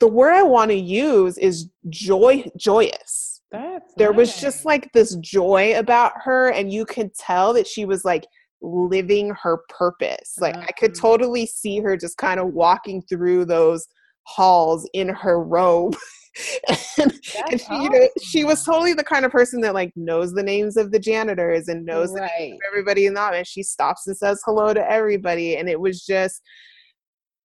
the 0.00 0.08
word 0.08 0.32
I 0.32 0.42
want 0.42 0.70
to 0.70 0.76
use 0.76 1.38
is 1.38 1.68
joy 1.88 2.44
joyous. 2.56 3.40
That's 3.50 3.94
there 3.96 4.10
nice. 4.10 4.16
was 4.16 4.40
just 4.40 4.64
like 4.64 4.90
this 4.92 5.14
joy 5.16 5.78
about 5.78 6.12
her 6.24 6.48
and 6.50 6.72
you 6.72 6.86
could 6.86 7.14
tell 7.14 7.52
that 7.52 7.66
she 7.66 7.84
was 7.84 8.04
like 8.04 8.26
living 8.62 9.34
her 9.42 9.58
purpose. 9.68 10.36
Like 10.40 10.56
I 10.56 10.72
could 10.78 10.92
mm-hmm. 10.92 11.06
totally 11.06 11.46
see 11.46 11.80
her 11.80 11.96
just 11.96 12.16
kind 12.16 12.40
of 12.40 12.48
walking 12.48 13.02
through 13.02 13.44
those 13.44 13.86
halls 14.24 14.88
in 14.92 15.08
her 15.08 15.42
robe 15.42 15.96
and, 16.68 16.78
and 16.98 17.20
she, 17.22 17.38
awesome. 17.38 17.82
you 17.82 17.90
know, 17.90 18.08
she 18.22 18.44
was 18.44 18.64
totally 18.64 18.94
the 18.94 19.04
kind 19.04 19.24
of 19.24 19.32
person 19.32 19.60
that 19.60 19.74
like 19.74 19.92
knows 19.96 20.32
the 20.32 20.42
names 20.42 20.76
of 20.76 20.90
the 20.90 20.98
janitors 20.98 21.68
and 21.68 21.84
knows 21.84 22.12
right. 22.12 22.30
the 22.38 22.44
names 22.44 22.54
of 22.54 22.72
everybody 22.72 23.06
in 23.06 23.14
the 23.14 23.20
office. 23.20 23.48
She 23.48 23.62
stops 23.62 24.06
and 24.06 24.16
says 24.16 24.40
hello 24.44 24.72
to 24.72 24.90
everybody, 24.90 25.56
and 25.56 25.68
it 25.68 25.80
was 25.80 26.04
just, 26.04 26.40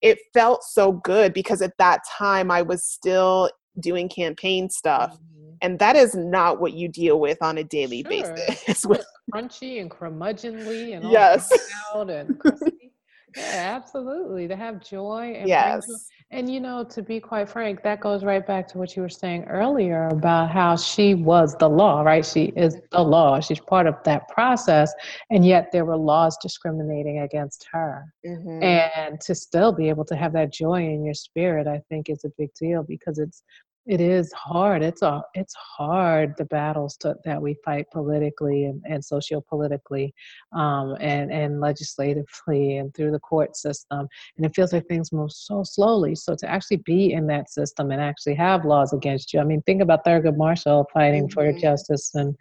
it 0.01 0.19
felt 0.33 0.63
so 0.63 0.93
good 0.93 1.33
because 1.33 1.61
at 1.61 1.73
that 1.79 2.01
time 2.17 2.49
I 2.49 2.61
was 2.61 2.85
still 2.85 3.49
doing 3.79 4.07
campaign 4.09 4.69
stuff. 4.69 5.13
Mm-hmm. 5.13 5.53
And 5.61 5.79
that 5.79 5.95
is 5.95 6.15
not 6.15 6.61
what 6.61 6.73
you 6.73 6.87
deal 6.87 7.19
with 7.19 7.41
on 7.41 7.57
a 7.57 7.63
daily 7.63 8.03
sure. 8.03 8.35
basis. 8.35 8.85
crunchy 9.33 9.81
and 9.81 9.91
curmudgeonly 9.91 10.95
and 10.95 11.11
yes. 11.11 11.51
and 11.93 12.39
yeah, 13.35 13.75
absolutely. 13.75 14.47
To 14.47 14.55
have 14.55 14.79
joy 14.79 15.33
and 15.35 15.49
yes. 15.49 15.85
And 16.29 16.53
you 16.53 16.59
know, 16.59 16.83
to 16.83 17.01
be 17.01 17.21
quite 17.21 17.47
frank, 17.47 17.83
that 17.83 18.01
goes 18.01 18.25
right 18.25 18.45
back 18.45 18.67
to 18.69 18.77
what 18.77 18.95
you 18.97 19.01
were 19.01 19.07
saying 19.07 19.45
earlier 19.45 20.09
about 20.09 20.51
how 20.51 20.75
she 20.75 21.13
was 21.13 21.55
the 21.55 21.69
law, 21.69 22.01
right? 22.01 22.25
She 22.25 22.51
is 22.55 22.77
the 22.91 23.01
law. 23.01 23.39
She's 23.39 23.61
part 23.61 23.87
of 23.87 23.95
that 24.03 24.27
process. 24.27 24.93
And 25.29 25.45
yet 25.45 25.69
there 25.71 25.85
were 25.85 25.95
laws 25.95 26.37
discriminating 26.41 27.19
against 27.19 27.65
her. 27.71 28.13
Mm-hmm. 28.25 28.61
And 28.61 29.21
to 29.21 29.33
still 29.33 29.71
be 29.71 29.87
able 29.87 30.03
to 30.03 30.17
have 30.17 30.33
that 30.33 30.51
joy 30.51 30.83
in 30.83 31.05
your 31.05 31.13
spirit, 31.13 31.65
I 31.65 31.81
think 31.89 32.09
is 32.09 32.25
a 32.25 32.31
big 32.37 32.53
deal 32.59 32.83
because 32.83 33.19
it's 33.19 33.41
it 33.87 34.01
is 34.01 34.31
hard. 34.33 34.83
It's 34.83 35.01
a 35.01 35.21
it's 35.33 35.55
hard 35.55 36.33
the 36.37 36.45
battles 36.45 36.97
to, 36.97 37.15
that 37.23 37.41
we 37.41 37.55
fight 37.63 37.85
politically 37.91 38.65
and, 38.65 38.83
and 38.87 39.01
sociopolitically, 39.01 40.11
um, 40.53 40.97
and 40.99 41.31
and 41.31 41.61
legislatively 41.61 42.77
and 42.77 42.93
through 42.93 43.11
the 43.11 43.19
court 43.19 43.55
system. 43.55 44.07
And 44.35 44.45
it 44.45 44.53
feels 44.53 44.73
like 44.73 44.85
things 44.87 45.13
move 45.13 45.31
so 45.31 45.63
slowly. 45.63 46.15
So 46.15 46.35
to 46.35 46.49
actually 46.49 46.77
be 46.77 47.13
in 47.13 47.27
that 47.27 47.49
system 47.49 47.91
and 47.91 48.01
actually 48.01 48.35
have 48.35 48.65
laws 48.65 48.91
against 48.91 49.33
you. 49.33 49.39
I 49.39 49.45
mean, 49.45 49.61
think 49.61 49.81
about 49.81 50.05
Thurgood 50.05 50.37
Marshall 50.37 50.89
fighting 50.93 51.27
mm-hmm. 51.27 51.53
for 51.53 51.57
justice 51.57 52.13
and 52.13 52.35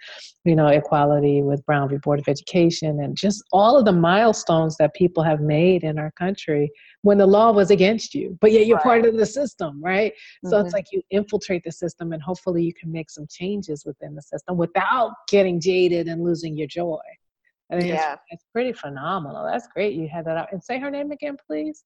you 0.44 0.56
know 0.56 0.66
equality 0.66 1.42
with 1.42 1.64
Brown 1.64 1.88
v. 1.88 1.96
Board 1.98 2.18
of 2.18 2.28
Education 2.28 3.00
and 3.00 3.16
just 3.16 3.44
all 3.52 3.78
of 3.78 3.84
the 3.84 3.92
milestones 3.92 4.76
that 4.78 4.94
people 4.94 5.22
have 5.22 5.40
made 5.40 5.84
in 5.84 5.98
our 5.98 6.10
country 6.12 6.72
when 7.02 7.18
the 7.18 7.26
law 7.26 7.52
was 7.52 7.70
against 7.70 8.16
you, 8.16 8.36
but 8.40 8.50
yet 8.50 8.66
you're 8.66 8.78
right. 8.78 8.82
part 8.82 9.06
of 9.06 9.16
the 9.16 9.24
system, 9.24 9.80
right? 9.80 10.12
Mm-hmm. 10.12 10.48
So 10.50 10.58
it's 10.58 10.68
mm-hmm. 10.68 10.76
like 10.76 10.86
you 10.90 11.02
infiltrate 11.36 11.64
the 11.64 11.72
system 11.72 12.12
and 12.12 12.22
hopefully 12.22 12.62
you 12.62 12.72
can 12.72 12.90
make 12.90 13.10
some 13.10 13.26
changes 13.28 13.84
within 13.84 14.14
the 14.14 14.22
system 14.22 14.56
without 14.56 15.12
getting 15.28 15.60
jaded 15.60 16.08
and 16.08 16.24
losing 16.24 16.56
your 16.56 16.66
joy. 16.66 16.98
I 17.70 17.78
think 17.78 17.92
yeah. 17.92 18.12
it's, 18.12 18.22
it's 18.30 18.44
pretty 18.52 18.72
phenomenal. 18.72 19.44
That's 19.44 19.66
great 19.68 19.94
you 19.94 20.08
had 20.08 20.24
that 20.26 20.36
out. 20.36 20.52
And 20.52 20.62
say 20.62 20.78
her 20.78 20.90
name 20.90 21.10
again, 21.10 21.36
please. 21.46 21.84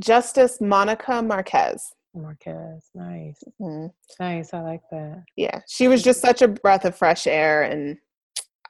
Justice 0.00 0.60
Monica 0.60 1.22
Marquez. 1.22 1.92
Marquez, 2.14 2.90
nice. 2.94 3.38
Mm-hmm. 3.60 3.86
Nice, 4.18 4.54
I 4.54 4.60
like 4.60 4.80
that. 4.90 5.22
Yeah, 5.36 5.60
she 5.68 5.86
was 5.88 6.02
just 6.02 6.20
such 6.20 6.42
a 6.42 6.48
breath 6.48 6.84
of 6.84 6.96
fresh 6.96 7.26
air 7.26 7.62
and 7.62 7.96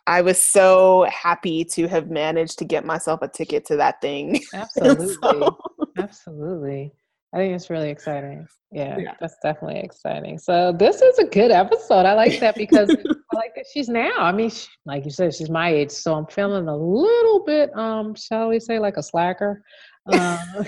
I 0.07 0.23
was 0.23 0.43
so 0.43 1.07
happy 1.09 1.65
to 1.67 1.87
have 1.87 2.11
managed 2.11 2.59
to 2.59 2.65
get 2.65 2.85
myself 2.85 3.23
a 3.23 3.29
ticket 3.29 3.65
to 3.67 3.77
that 3.77 4.01
thing. 4.01 4.41
Absolutely. 4.53 5.15
so. 5.23 5.59
Absolutely. 5.99 6.93
I 7.33 7.39
think 7.39 7.55
it's 7.55 7.71
really 7.71 7.91
exciting. 7.91 8.47
Yeah, 8.73 8.99
yeah, 8.99 9.15
that's 9.21 9.37
definitely 9.43 9.81
exciting. 9.81 10.39
So 10.39 10.73
this 10.77 11.01
is 11.01 11.19
a 11.19 11.25
good 11.25 11.51
episode. 11.53 12.07
I 12.07 12.15
like 12.15 12.41
that 12.41 12.57
because 12.57 12.91
I 13.33 13.37
like 13.37 13.55
that 13.55 13.67
she's 13.73 13.89
now. 13.89 14.13
I 14.19 14.33
mean, 14.33 14.51
she, 14.51 14.67
like 14.85 15.05
you 15.05 15.11
said, 15.11 15.35
she's 15.35 15.51
my 15.51 15.71
age, 15.71 15.91
so 15.91 16.15
I'm 16.15 16.27
feeling 16.27 16.67
a 16.67 16.77
little 16.77 17.45
bit, 17.45 17.77
um, 17.77 18.15
shall 18.15 18.49
we 18.49 18.59
say, 18.59 18.79
like 18.79 18.97
a 18.97 19.03
slacker. 19.03 19.63
Um, 20.13 20.65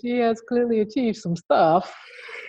she 0.00 0.18
has 0.18 0.40
clearly 0.40 0.80
achieved 0.80 1.18
some 1.18 1.36
stuff. 1.36 1.94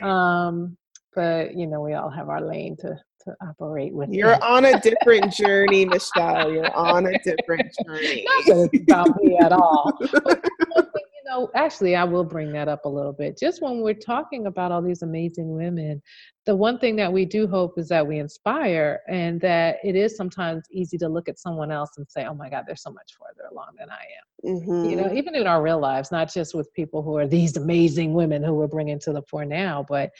Um, 0.01 0.77
but 1.15 1.55
you 1.55 1.67
know, 1.67 1.81
we 1.81 1.93
all 1.93 2.09
have 2.09 2.29
our 2.29 2.41
lane 2.41 2.77
to 2.81 2.95
to 3.25 3.35
operate 3.41 3.93
with. 3.93 4.09
You're 4.09 4.41
on 4.43 4.65
a 4.65 4.79
different 4.79 5.31
journey, 5.37 5.85
Michelle. 5.85 6.51
You're 6.51 6.73
on 6.75 7.07
a 7.07 7.17
different 7.19 7.73
journey. 7.85 8.25
Not 8.25 8.45
that 8.45 8.69
it's 8.73 8.83
about 8.83 9.21
me 9.21 9.37
at 9.37 9.51
all. 9.51 9.97
you 10.01 11.23
know, 11.25 11.49
actually, 11.55 11.95
I 11.95 12.03
will 12.03 12.23
bring 12.23 12.51
that 12.53 12.67
up 12.67 12.85
a 12.85 12.89
little 12.89 13.13
bit. 13.13 13.37
Just 13.37 13.61
when 13.61 13.81
we're 13.81 13.93
talking 13.93 14.47
about 14.47 14.71
all 14.71 14.81
these 14.81 15.01
amazing 15.01 15.55
women, 15.55 16.01
the 16.45 16.55
one 16.55 16.77
thing 16.77 16.95
that 16.97 17.11
we 17.11 17.25
do 17.25 17.47
hope 17.47 17.77
is 17.77 17.89
that 17.89 18.05
we 18.05 18.19
inspire, 18.19 19.01
and 19.09 19.41
that 19.41 19.77
it 19.83 19.95
is 19.95 20.15
sometimes 20.15 20.63
easy 20.71 20.97
to 20.99 21.09
look 21.09 21.27
at 21.27 21.39
someone 21.39 21.71
else 21.71 21.91
and 21.97 22.05
say, 22.09 22.25
"Oh 22.25 22.35
my 22.35 22.49
God, 22.49 22.65
they're 22.67 22.75
so 22.75 22.91
much 22.91 23.13
farther 23.17 23.49
along 23.51 23.69
than 23.79 23.89
I 23.89 23.93
am." 23.93 24.57
Mm-hmm. 24.57 24.89
You 24.89 24.95
know, 24.97 25.03
mm-hmm. 25.05 25.17
even 25.17 25.35
in 25.35 25.47
our 25.47 25.61
real 25.63 25.79
lives, 25.79 26.11
not 26.11 26.31
just 26.31 26.53
with 26.53 26.71
people 26.73 27.01
who 27.01 27.17
are 27.17 27.27
these 27.27 27.57
amazing 27.57 28.13
women 28.13 28.43
who 28.43 28.53
we're 28.53 28.67
bringing 28.67 28.99
to 28.99 29.11
the 29.13 29.23
fore 29.23 29.45
now, 29.45 29.83
but 29.89 30.11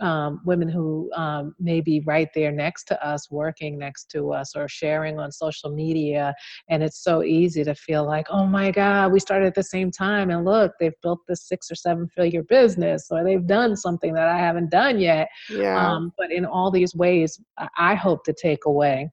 um, 0.00 0.40
women 0.44 0.68
who 0.68 1.10
um, 1.14 1.54
may 1.58 1.80
be 1.80 2.00
right 2.00 2.28
there 2.34 2.50
next 2.50 2.84
to 2.84 3.06
us, 3.06 3.30
working 3.30 3.78
next 3.78 4.10
to 4.10 4.32
us, 4.32 4.56
or 4.56 4.68
sharing 4.68 5.18
on 5.18 5.30
social 5.30 5.70
media. 5.70 6.34
And 6.68 6.82
it's 6.82 7.02
so 7.02 7.22
easy 7.22 7.64
to 7.64 7.74
feel 7.74 8.04
like, 8.04 8.26
oh 8.30 8.46
my 8.46 8.70
God, 8.70 9.12
we 9.12 9.20
started 9.20 9.46
at 9.46 9.54
the 9.54 9.62
same 9.62 9.90
time. 9.90 10.30
And 10.30 10.44
look, 10.44 10.72
they've 10.80 11.00
built 11.02 11.20
this 11.28 11.46
six 11.46 11.70
or 11.70 11.74
seven 11.74 12.08
figure 12.08 12.42
business, 12.42 13.06
or 13.10 13.24
they've 13.24 13.46
done 13.46 13.76
something 13.76 14.12
that 14.14 14.28
I 14.28 14.38
haven't 14.38 14.70
done 14.70 14.98
yet. 14.98 15.28
Yeah. 15.48 15.78
Um, 15.78 16.12
but 16.18 16.32
in 16.32 16.44
all 16.44 16.70
these 16.70 16.94
ways, 16.94 17.40
I 17.78 17.94
hope 17.94 18.24
to 18.24 18.32
take 18.32 18.66
away. 18.66 19.10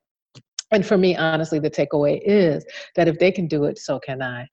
And 0.72 0.86
for 0.86 0.98
me, 0.98 1.16
honestly, 1.16 1.60
the 1.60 1.70
takeaway 1.70 2.22
is 2.24 2.66
that 2.96 3.08
if 3.08 3.20
they 3.20 3.32
can 3.32 3.48
do 3.48 3.66
it, 3.66 3.78
so 3.78 4.00
can 4.00 4.22
I. 4.22 4.48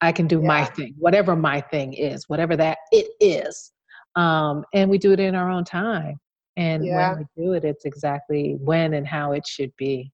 I 0.00 0.12
can 0.12 0.26
do 0.28 0.40
yeah. 0.40 0.46
my 0.46 0.64
thing, 0.64 0.94
whatever 0.96 1.34
my 1.34 1.60
thing 1.60 1.92
is, 1.92 2.28
whatever 2.28 2.56
that 2.56 2.78
it 2.92 3.08
is 3.20 3.72
um, 4.18 4.64
and 4.74 4.90
we 4.90 4.98
do 4.98 5.12
it 5.12 5.20
in 5.20 5.34
our 5.34 5.50
own 5.50 5.64
time 5.64 6.18
and 6.56 6.84
yeah. 6.84 7.10
when 7.10 7.18
we 7.36 7.44
do 7.44 7.52
it 7.52 7.64
it's 7.64 7.84
exactly 7.84 8.56
when 8.60 8.94
and 8.94 9.06
how 9.06 9.32
it 9.32 9.46
should 9.46 9.72
be 9.76 10.12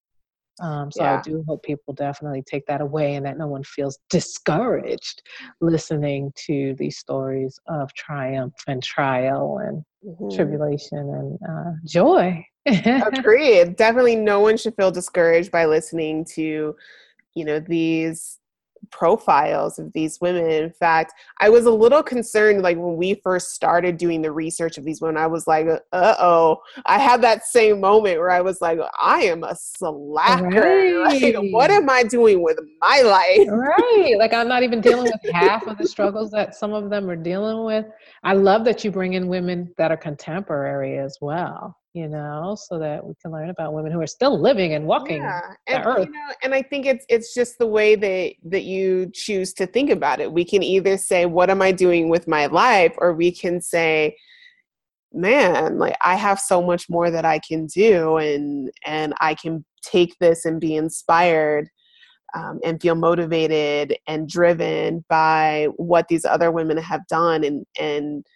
um, 0.60 0.90
so 0.92 1.02
yeah. 1.02 1.18
I 1.18 1.22
do 1.22 1.44
hope 1.48 1.64
people 1.64 1.94
definitely 1.94 2.42
take 2.42 2.66
that 2.66 2.80
away 2.80 3.14
and 3.14 3.26
that 3.26 3.36
no 3.36 3.48
one 3.48 3.64
feels 3.64 3.98
discouraged 4.10 5.22
listening 5.60 6.32
to 6.46 6.74
these 6.78 6.98
stories 6.98 7.58
of 7.66 7.92
triumph 7.94 8.54
and 8.68 8.82
trial 8.82 9.58
and 9.58 9.82
mm-hmm. 10.06 10.34
tribulation 10.34 10.98
and 10.98 11.38
uh, 11.48 11.72
joy. 11.86 12.44
Agreed. 12.66 13.76
Definitely 13.76 14.16
no 14.16 14.40
one 14.40 14.56
should 14.56 14.76
feel 14.76 14.90
discouraged 14.90 15.50
by 15.50 15.66
listening 15.66 16.24
to, 16.34 16.76
you 17.34 17.44
know, 17.44 17.58
these 17.58 18.38
profiles 18.90 19.78
of 19.78 19.92
these 19.92 20.20
women. 20.20 20.46
In 20.50 20.70
fact, 20.70 21.12
I 21.40 21.48
was 21.48 21.66
a 21.66 21.70
little 21.70 22.02
concerned, 22.02 22.62
like 22.62 22.76
when 22.76 22.96
we 22.96 23.14
first 23.22 23.50
started 23.50 23.96
doing 23.96 24.22
the 24.22 24.32
research 24.32 24.78
of 24.78 24.84
these 24.84 25.00
women, 25.00 25.16
I 25.16 25.26
was 25.26 25.46
like, 25.46 25.66
uh 25.92 26.14
oh. 26.18 26.58
I 26.86 26.98
had 26.98 27.22
that 27.22 27.44
same 27.44 27.80
moment 27.80 28.18
where 28.18 28.30
I 28.30 28.40
was 28.40 28.60
like, 28.60 28.78
I 29.00 29.22
am 29.22 29.44
a 29.44 29.54
slacker. 29.56 30.48
Right. 30.48 30.94
Like, 31.22 31.52
what 31.52 31.70
am 31.70 31.88
I 31.88 32.02
doing 32.02 32.42
with 32.42 32.58
my 32.80 33.00
life? 33.02 33.48
Right. 33.48 34.14
Like, 34.18 34.32
I'm 34.32 34.48
not 34.48 34.62
even 34.62 34.80
dealing 34.80 35.04
with 35.04 35.32
half 35.32 35.66
of 35.66 35.78
the 35.78 35.86
struggles 35.86 36.30
that 36.32 36.54
some 36.54 36.72
of 36.72 36.90
them 36.90 37.08
are 37.08 37.16
dealing 37.16 37.64
with. 37.64 37.86
I 38.22 38.34
love 38.34 38.64
that 38.64 38.84
you 38.84 38.90
bring 38.90 39.14
in 39.14 39.28
women 39.28 39.72
that 39.78 39.90
are 39.90 39.96
contemporary 39.96 40.98
as 40.98 41.18
well 41.20 41.76
you 41.94 42.08
know, 42.08 42.56
so 42.60 42.76
that 42.80 43.06
we 43.06 43.14
can 43.22 43.30
learn 43.30 43.50
about 43.50 43.72
women 43.72 43.92
who 43.92 44.00
are 44.00 44.06
still 44.06 44.38
living 44.38 44.74
and 44.74 44.84
walking 44.84 45.22
yeah. 45.22 45.54
and, 45.68 45.86
earth. 45.86 46.06
You 46.06 46.12
know, 46.12 46.34
and 46.42 46.52
I 46.52 46.60
think 46.60 46.86
it's 46.86 47.06
it's 47.08 47.32
just 47.32 47.56
the 47.58 47.68
way 47.68 47.94
that 47.94 48.34
that 48.50 48.64
you 48.64 49.10
choose 49.14 49.54
to 49.54 49.66
think 49.66 49.90
about 49.90 50.20
it. 50.20 50.32
We 50.32 50.44
can 50.44 50.64
either 50.64 50.96
say, 50.98 51.24
"What 51.24 51.50
am 51.50 51.62
I 51.62 51.70
doing 51.70 52.08
with 52.08 52.26
my 52.26 52.46
life?" 52.46 52.94
or 52.98 53.14
we 53.14 53.30
can 53.30 53.60
say, 53.60 54.16
"Man, 55.12 55.78
like 55.78 55.96
I 56.02 56.16
have 56.16 56.40
so 56.40 56.60
much 56.60 56.90
more 56.90 57.12
that 57.12 57.24
I 57.24 57.38
can 57.38 57.66
do, 57.66 58.16
and 58.16 58.72
and 58.84 59.14
I 59.20 59.34
can 59.34 59.64
take 59.82 60.18
this 60.18 60.44
and 60.44 60.60
be 60.60 60.74
inspired." 60.74 61.68
Um, 62.36 62.58
and 62.64 62.82
feel 62.82 62.96
motivated 62.96 63.96
and 64.08 64.28
driven 64.28 65.04
by 65.08 65.68
what 65.76 66.08
these 66.08 66.24
other 66.24 66.50
women 66.50 66.76
have 66.78 67.06
done 67.06 67.44
and 67.44 67.64
and 67.78 68.26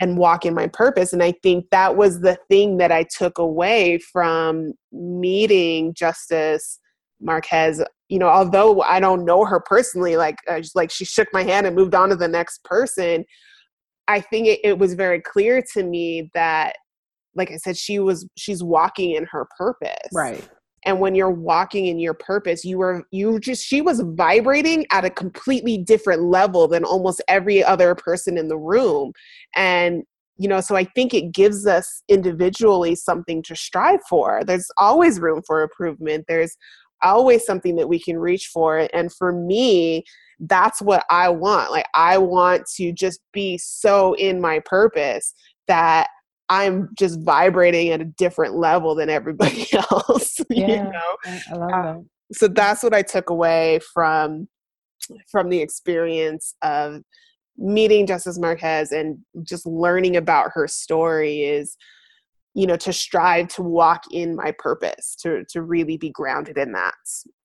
and 0.00 0.16
walk 0.16 0.46
in 0.46 0.54
my 0.54 0.66
purpose. 0.66 1.12
And 1.12 1.22
I 1.22 1.32
think 1.42 1.66
that 1.70 1.96
was 1.96 2.20
the 2.20 2.38
thing 2.48 2.78
that 2.78 2.90
I 2.90 3.04
took 3.04 3.38
away 3.38 3.98
from 3.98 4.72
meeting 4.90 5.94
Justice 5.94 6.80
Marquez. 7.20 7.82
You 8.08 8.18
know, 8.18 8.28
although 8.28 8.80
I 8.82 8.98
don't 8.98 9.24
know 9.24 9.44
her 9.44 9.60
personally, 9.60 10.16
like 10.16 10.36
uh, 10.48 10.62
like 10.74 10.90
she 10.90 11.04
shook 11.04 11.28
my 11.32 11.42
hand 11.42 11.66
and 11.66 11.76
moved 11.76 11.94
on 11.94 12.08
to 12.08 12.16
the 12.16 12.28
next 12.28 12.64
person. 12.64 13.24
I 14.08 14.20
think 14.20 14.48
it, 14.48 14.60
it 14.64 14.78
was 14.78 14.94
very 14.94 15.20
clear 15.20 15.62
to 15.74 15.84
me 15.84 16.30
that, 16.34 16.74
like 17.36 17.52
I 17.52 17.56
said, 17.56 17.76
she 17.76 18.00
was 18.00 18.26
she's 18.36 18.62
walking 18.62 19.12
in 19.12 19.26
her 19.26 19.46
purpose. 19.56 20.08
Right 20.12 20.48
and 20.84 21.00
when 21.00 21.14
you're 21.14 21.30
walking 21.30 21.86
in 21.86 21.98
your 21.98 22.14
purpose 22.14 22.64
you 22.64 22.78
were 22.78 23.04
you 23.10 23.38
just 23.40 23.64
she 23.64 23.80
was 23.80 24.00
vibrating 24.00 24.86
at 24.90 25.04
a 25.04 25.10
completely 25.10 25.78
different 25.78 26.22
level 26.22 26.68
than 26.68 26.84
almost 26.84 27.22
every 27.28 27.62
other 27.62 27.94
person 27.94 28.38
in 28.38 28.48
the 28.48 28.58
room. 28.58 29.12
And 29.54 30.04
you 30.36 30.48
know 30.48 30.60
so 30.60 30.74
i 30.74 30.84
think 30.84 31.12
it 31.12 31.32
gives 31.32 31.66
us 31.66 32.02
individually 32.08 32.94
something 32.94 33.42
to 33.42 33.54
strive 33.56 34.00
for. 34.08 34.42
There's 34.44 34.70
always 34.78 35.20
room 35.20 35.42
for 35.46 35.62
improvement. 35.62 36.24
There's 36.28 36.56
always 37.02 37.44
something 37.44 37.76
that 37.76 37.88
we 37.88 37.98
can 37.98 38.18
reach 38.18 38.46
for. 38.52 38.88
And 38.92 39.12
for 39.12 39.32
me 39.32 40.04
that's 40.40 40.80
what 40.80 41.04
i 41.10 41.28
want. 41.28 41.70
Like 41.70 41.86
i 41.94 42.16
want 42.16 42.66
to 42.76 42.92
just 42.92 43.20
be 43.32 43.58
so 43.58 44.14
in 44.14 44.40
my 44.40 44.60
purpose 44.64 45.34
that 45.68 46.08
I'm 46.50 46.88
just 46.98 47.20
vibrating 47.20 47.90
at 47.90 48.00
a 48.00 48.04
different 48.04 48.56
level 48.56 48.96
than 48.96 49.08
everybody 49.08 49.66
else. 49.92 50.38
Yeah, 50.50 50.66
you 50.66 50.92
know? 50.92 51.16
I 51.24 51.54
love 51.54 51.72
um, 51.72 52.08
that. 52.28 52.36
so 52.36 52.48
that's 52.48 52.82
what 52.82 52.92
I 52.92 53.02
took 53.02 53.30
away 53.30 53.78
from 53.94 54.48
from 55.30 55.48
the 55.48 55.60
experience 55.60 56.54
of 56.62 57.02
meeting 57.56 58.06
Justice 58.06 58.38
Marquez 58.38 58.90
and 58.90 59.18
just 59.42 59.64
learning 59.64 60.16
about 60.16 60.50
her 60.54 60.66
story 60.66 61.42
is 61.42 61.76
you 62.54 62.66
know 62.66 62.76
to 62.76 62.92
strive 62.92 63.48
to 63.48 63.62
walk 63.62 64.02
in 64.10 64.34
my 64.34 64.52
purpose 64.58 65.14
to 65.22 65.44
to 65.50 65.62
really 65.62 65.96
be 65.96 66.10
grounded 66.10 66.58
in 66.58 66.72
that 66.72 66.94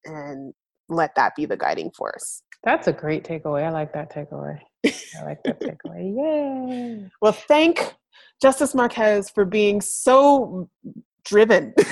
and 0.06 0.54
let 0.90 1.14
that 1.16 1.36
be 1.36 1.46
the 1.46 1.58
guiding 1.58 1.92
force 1.92 2.42
that's 2.64 2.88
a 2.88 2.94
great 2.94 3.24
takeaway 3.24 3.64
i 3.64 3.70
like 3.70 3.94
that 3.94 4.12
takeaway 4.12 4.60
i 4.86 5.24
like 5.24 5.44
that 5.44 5.60
takeaway 5.86 6.16
yay 6.16 7.10
well 7.22 7.32
thank 7.32 7.94
Justice 8.42 8.76
Marquez 8.76 9.30
for 9.30 9.46
being 9.46 9.82
so 9.82 10.70
driven. 11.26 11.74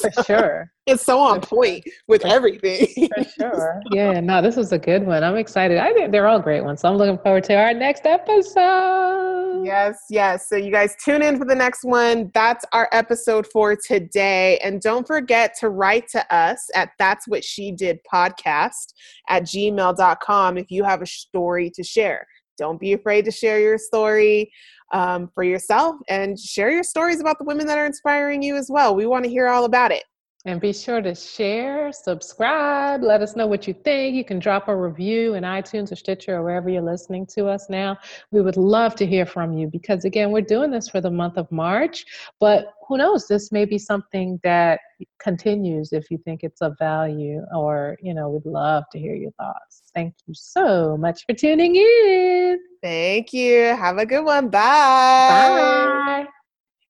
For 0.00 0.24
sure. 0.24 0.72
It's 0.86 1.04
so 1.04 1.18
on 1.20 1.40
for 1.40 1.46
point 1.46 1.84
sure. 1.84 1.92
with 2.08 2.22
for, 2.22 2.28
everything. 2.28 3.08
For 3.14 3.24
sure. 3.24 3.82
Yeah, 3.92 4.20
no, 4.20 4.40
this 4.42 4.56
was 4.56 4.72
a 4.72 4.78
good 4.78 5.06
one. 5.06 5.22
I'm 5.22 5.36
excited. 5.36 5.78
I 5.78 5.92
think 5.92 6.10
they're 6.10 6.26
all 6.26 6.40
great 6.40 6.62
ones. 6.62 6.80
So 6.80 6.88
I'm 6.88 6.96
looking 6.96 7.18
forward 7.18 7.44
to 7.44 7.54
our 7.54 7.74
next 7.74 8.06
episode. 8.06 9.62
Yes, 9.64 9.98
yes. 10.08 10.48
So 10.48 10.56
you 10.56 10.70
guys 10.70 10.96
tune 11.04 11.22
in 11.22 11.38
for 11.38 11.44
the 11.44 11.54
next 11.54 11.84
one. 11.84 12.30
That's 12.34 12.64
our 12.72 12.88
episode 12.92 13.46
for 13.52 13.76
today. 13.76 14.58
And 14.58 14.80
don't 14.80 15.06
forget 15.06 15.54
to 15.60 15.68
write 15.68 16.08
to 16.08 16.34
us 16.34 16.66
at 16.74 16.90
That's 16.98 17.28
What 17.28 17.44
She 17.44 17.72
Did 17.72 17.98
podcast 18.12 18.94
at 19.28 19.44
gmail.com 19.44 20.58
if 20.58 20.70
you 20.70 20.84
have 20.84 21.02
a 21.02 21.06
story 21.06 21.70
to 21.74 21.82
share. 21.82 22.26
Don't 22.58 22.80
be 22.80 22.92
afraid 22.92 23.24
to 23.24 23.30
share 23.30 23.60
your 23.60 23.78
story 23.78 24.50
um, 24.92 25.30
for 25.34 25.42
yourself 25.42 25.96
and 26.08 26.38
share 26.38 26.70
your 26.70 26.82
stories 26.82 27.20
about 27.20 27.38
the 27.38 27.44
women 27.44 27.66
that 27.66 27.78
are 27.78 27.86
inspiring 27.86 28.42
you 28.42 28.56
as 28.56 28.70
well. 28.70 28.94
We 28.94 29.06
want 29.06 29.24
to 29.24 29.30
hear 29.30 29.48
all 29.48 29.64
about 29.64 29.92
it. 29.92 30.04
And 30.46 30.58
be 30.58 30.72
sure 30.72 31.02
to 31.02 31.14
share, 31.14 31.92
subscribe, 31.92 33.02
let 33.02 33.20
us 33.20 33.36
know 33.36 33.46
what 33.46 33.68
you 33.68 33.74
think. 33.74 34.16
You 34.16 34.24
can 34.24 34.38
drop 34.38 34.68
a 34.68 34.76
review 34.76 35.34
in 35.34 35.44
iTunes 35.44 35.92
or 35.92 35.96
Stitcher 35.96 36.36
or 36.36 36.42
wherever 36.42 36.70
you're 36.70 36.80
listening 36.80 37.26
to 37.34 37.46
us 37.46 37.68
now. 37.68 37.98
We 38.30 38.40
would 38.40 38.56
love 38.56 38.94
to 38.96 39.06
hear 39.06 39.26
from 39.26 39.52
you 39.52 39.66
because, 39.66 40.06
again, 40.06 40.30
we're 40.30 40.40
doing 40.40 40.70
this 40.70 40.88
for 40.88 41.02
the 41.02 41.10
month 41.10 41.36
of 41.36 41.52
March, 41.52 42.06
but 42.40 42.72
who 42.88 42.96
knows? 42.96 43.28
This 43.28 43.52
may 43.52 43.66
be 43.66 43.76
something 43.76 44.40
that 44.42 44.80
continues 45.18 45.92
if 45.92 46.10
you 46.10 46.16
think 46.24 46.42
it's 46.42 46.62
of 46.62 46.74
value, 46.78 47.42
or, 47.54 47.98
you 48.00 48.14
know, 48.14 48.30
we'd 48.30 48.50
love 48.50 48.84
to 48.92 48.98
hear 48.98 49.14
your 49.14 49.32
thoughts. 49.32 49.82
Thank 49.94 50.14
you 50.26 50.32
so 50.32 50.96
much 50.96 51.26
for 51.26 51.34
tuning 51.34 51.76
in. 51.76 52.58
Thank 52.82 53.34
you. 53.34 53.76
Have 53.76 53.98
a 53.98 54.06
good 54.06 54.24
one. 54.24 54.48
Bye. 54.48 55.26
Bye. 55.28 56.28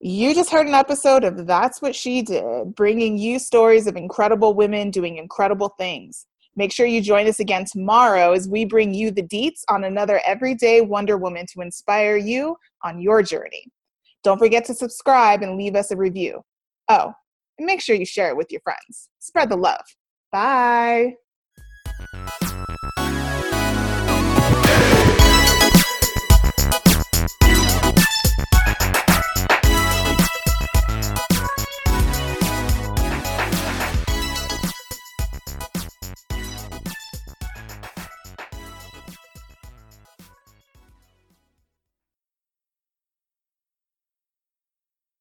You 0.03 0.35
just 0.35 0.51
heard 0.51 0.67
an 0.67 0.73
episode 0.73 1.25
of 1.25 1.47
That's 1.47 1.83
What 1.83 1.95
She 1.95 2.23
Did, 2.23 2.75
bringing 2.75 3.19
you 3.19 3.39
stories 3.39 3.87
of 3.87 3.97
incredible 3.97 4.55
women 4.55 4.91
doing 4.91 5.19
incredible 5.19 5.75
things. 5.77 6.27
Make 6.57 6.73
sure 6.73 6.87
you 6.87 7.03
join 7.03 7.27
us 7.27 7.39
again 7.39 7.67
tomorrow 7.67 8.33
as 8.33 8.49
we 8.49 8.65
bring 8.65 8.95
you 8.95 9.11
the 9.11 9.23
deets 9.23 9.61
on 9.69 9.85
another 9.85 10.23
everyday 10.25 10.81
Wonder 10.81 11.19
Woman 11.19 11.45
to 11.53 11.61
inspire 11.61 12.17
you 12.17 12.57
on 12.83 12.99
your 12.99 13.23
journey. 13.23 13.67
Don't 14.25 14.39
forget 14.39 14.65
to 14.67 14.75
subscribe 14.75 15.43
and 15.43 15.59
leave 15.59 15.75
us 15.75 15.91
a 15.91 15.97
review. 15.99 16.41
Oh, 16.89 17.13
and 17.59 17.67
make 17.67 17.83
sure 17.83 17.95
you 17.95 18.07
share 18.07 18.31
it 18.31 18.37
with 18.39 18.51
your 18.51 18.63
friends. 18.63 19.11
Spread 19.19 19.51
the 19.51 19.57
love. 19.57 19.85
Bye. 20.33 21.17